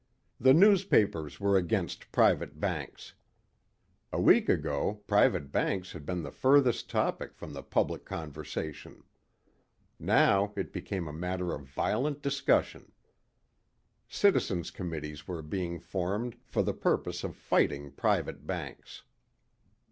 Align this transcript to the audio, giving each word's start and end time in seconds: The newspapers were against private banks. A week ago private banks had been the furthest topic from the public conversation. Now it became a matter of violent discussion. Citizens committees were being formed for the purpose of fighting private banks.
The 0.39 0.55
newspapers 0.55 1.39
were 1.39 1.55
against 1.57 2.11
private 2.11 2.59
banks. 2.59 3.13
A 4.11 4.19
week 4.19 4.49
ago 4.49 5.03
private 5.05 5.51
banks 5.51 5.91
had 5.91 6.07
been 6.07 6.23
the 6.23 6.31
furthest 6.31 6.89
topic 6.89 7.35
from 7.35 7.53
the 7.53 7.61
public 7.61 8.03
conversation. 8.03 9.03
Now 9.99 10.53
it 10.57 10.73
became 10.73 11.07
a 11.07 11.13
matter 11.13 11.53
of 11.53 11.61
violent 11.67 12.23
discussion. 12.23 12.91
Citizens 14.07 14.71
committees 14.71 15.27
were 15.27 15.43
being 15.43 15.79
formed 15.79 16.35
for 16.47 16.63
the 16.63 16.73
purpose 16.73 17.23
of 17.23 17.35
fighting 17.35 17.91
private 17.91 18.47
banks. 18.47 19.03